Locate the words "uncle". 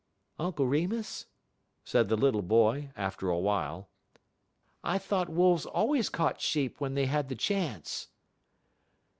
0.39-0.65